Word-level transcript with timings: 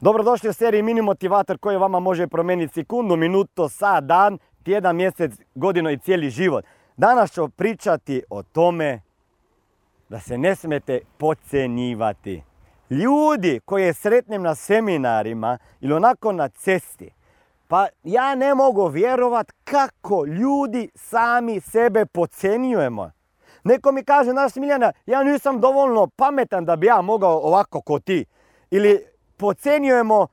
Dobrodošli 0.00 0.48
u 0.48 0.52
seriji 0.52 0.82
Mini 0.82 1.02
Motivator 1.02 1.58
koji 1.58 1.76
vama 1.76 2.00
može 2.00 2.26
promijeniti 2.26 2.74
sekundu, 2.74 3.16
minuto, 3.16 3.68
sat, 3.68 4.04
dan, 4.04 4.38
tjedan, 4.62 4.96
mjesec, 4.96 5.32
godinu 5.54 5.90
i 5.90 5.98
cijeli 5.98 6.30
život. 6.30 6.64
Danas 6.96 7.32
ću 7.32 7.48
pričati 7.48 8.22
o 8.30 8.42
tome 8.42 9.00
da 10.08 10.20
se 10.20 10.38
ne 10.38 10.54
smijete 10.56 11.00
pocenjivati. 11.16 12.42
Ljudi 12.90 13.60
koje 13.64 13.94
sretnem 13.94 14.42
na 14.42 14.54
seminarima 14.54 15.58
ili 15.80 15.92
onako 15.92 16.32
na 16.32 16.48
cesti, 16.48 17.10
pa 17.68 17.86
ja 18.02 18.34
ne 18.34 18.54
mogu 18.54 18.86
vjerovat 18.86 19.52
kako 19.64 20.24
ljudi 20.24 20.90
sami 20.94 21.60
sebe 21.60 22.06
pocenjujemo. 22.06 23.10
Neko 23.64 23.92
mi 23.92 24.04
kaže, 24.04 24.32
naš 24.32 24.56
Miljana, 24.56 24.92
ja 25.06 25.22
nisam 25.22 25.60
dovoljno 25.60 26.06
pametan 26.06 26.64
da 26.64 26.76
bi 26.76 26.86
ja 26.86 27.00
mogao 27.00 27.38
ovako 27.38 27.80
ko 27.80 27.98
ti. 27.98 28.24
Ili 28.70 29.17
pocenjujemo, 29.38 30.26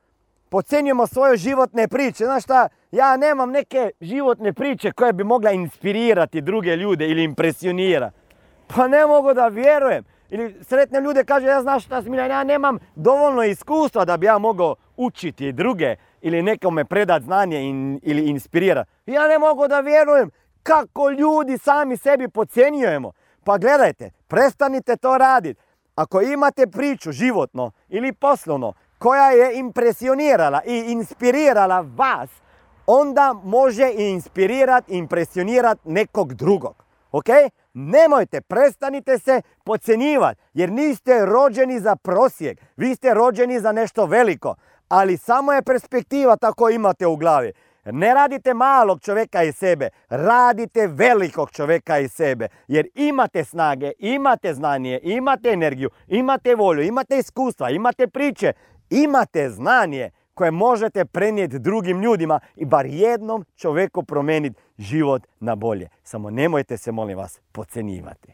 pocenjujemo 0.48 1.06
svoje 1.06 1.36
životne 1.36 1.88
priče. 1.88 2.24
Znaš 2.24 2.42
šta, 2.42 2.68
ja 2.90 3.16
nemam 3.16 3.50
neke 3.50 3.90
životne 4.00 4.52
priče 4.52 4.92
koje 4.92 5.12
bi 5.12 5.24
mogla 5.24 5.50
inspirirati 5.50 6.40
druge 6.40 6.76
ljude 6.76 7.08
ili 7.08 7.22
impresionira. 7.24 8.10
Pa 8.66 8.88
ne 8.88 9.06
mogu 9.06 9.34
da 9.34 9.48
vjerujem. 9.48 10.04
Ili 10.30 10.56
sretne 10.62 11.00
ljude 11.00 11.24
kaže, 11.24 11.46
ja 11.46 11.62
znaš 11.62 11.84
šta 11.84 12.02
Smiljan, 12.02 12.30
ja 12.30 12.44
nemam 12.44 12.78
dovoljno 12.94 13.42
iskustva 13.42 14.04
da 14.04 14.16
bi 14.16 14.26
ja 14.26 14.38
mogao 14.38 14.74
učiti 14.96 15.52
druge 15.52 15.96
ili 16.20 16.42
nekome 16.42 16.84
predat 16.84 17.22
znanje 17.22 17.60
ili 18.02 18.28
inspirira. 18.28 18.84
Ja 19.06 19.28
ne 19.28 19.38
mogu 19.38 19.68
da 19.68 19.80
vjerujem 19.80 20.30
kako 20.62 21.10
ljudi 21.10 21.58
sami 21.58 21.96
sebi 21.96 22.28
pocijenjujemo. 22.28 23.12
Pa 23.44 23.58
gledajte, 23.58 24.10
prestanite 24.28 24.96
to 24.96 25.18
raditi. 25.18 25.60
Ako 25.94 26.20
imate 26.20 26.66
priču 26.66 27.12
životno 27.12 27.70
ili 27.88 28.12
poslovno 28.12 28.72
koja 28.98 29.30
je 29.30 29.58
impresionirala 29.58 30.60
i 30.66 30.84
inspirirala 30.92 31.84
vas, 31.96 32.30
onda 32.86 33.34
može 33.44 33.90
i 33.90 34.10
inspirirati 34.10 34.92
i 34.92 34.96
impresionirati 34.96 35.80
nekog 35.84 36.34
drugog. 36.34 36.84
Ok? 37.12 37.26
Nemojte, 37.74 38.40
prestanite 38.40 39.18
se 39.18 39.42
pocenjivati 39.64 40.40
jer 40.54 40.72
niste 40.72 41.26
rođeni 41.26 41.80
za 41.80 41.96
prosjek. 41.96 42.60
Vi 42.76 42.94
ste 42.94 43.14
rođeni 43.14 43.60
za 43.60 43.72
nešto 43.72 44.06
veliko. 44.06 44.54
Ali 44.88 45.16
samo 45.16 45.52
je 45.52 45.62
perspektiva 45.62 46.36
tako 46.36 46.70
imate 46.70 47.06
u 47.06 47.16
glavi. 47.16 47.52
Ne 47.84 48.14
radite 48.14 48.54
malog 48.54 49.00
čovjeka 49.00 49.42
iz 49.42 49.56
sebe, 49.56 49.88
radite 50.08 50.86
velikog 50.86 51.50
čovjeka 51.50 51.98
iz 51.98 52.12
sebe. 52.12 52.48
Jer 52.68 52.88
imate 52.94 53.44
snage, 53.44 53.92
imate 53.98 54.54
znanje, 54.54 55.00
imate 55.02 55.48
energiju, 55.48 55.90
imate 56.08 56.54
volju, 56.54 56.82
imate 56.82 57.18
iskustva, 57.18 57.70
imate 57.70 58.06
priče, 58.06 58.52
imate 58.90 59.50
znanje 59.50 60.10
koje 60.34 60.50
možete 60.50 61.04
prenijeti 61.04 61.58
drugim 61.58 62.02
ljudima 62.02 62.40
i 62.56 62.64
bar 62.64 62.86
jednom 62.86 63.44
čovjeku 63.56 64.02
promijeniti 64.02 64.60
život 64.78 65.26
na 65.40 65.54
bolje. 65.54 65.88
Samo 66.02 66.30
nemojte 66.30 66.76
se, 66.76 66.92
molim 66.92 67.18
vas, 67.18 67.40
pocenjivati. 67.52 68.32